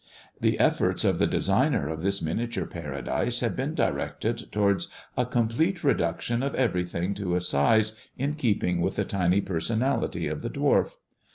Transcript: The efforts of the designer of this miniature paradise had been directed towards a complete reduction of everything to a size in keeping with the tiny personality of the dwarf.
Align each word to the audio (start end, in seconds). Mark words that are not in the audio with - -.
The 0.39 0.57
efforts 0.59 1.05
of 1.05 1.19
the 1.19 1.27
designer 1.27 1.87
of 1.87 2.01
this 2.01 2.23
miniature 2.23 2.65
paradise 2.65 3.41
had 3.41 3.55
been 3.55 3.75
directed 3.75 4.51
towards 4.51 4.87
a 5.15 5.27
complete 5.27 5.83
reduction 5.83 6.41
of 6.41 6.55
everything 6.55 7.13
to 7.13 7.35
a 7.35 7.39
size 7.39 7.99
in 8.17 8.33
keeping 8.33 8.81
with 8.81 8.95
the 8.95 9.05
tiny 9.05 9.41
personality 9.41 10.25
of 10.27 10.41
the 10.41 10.49
dwarf. 10.49 10.95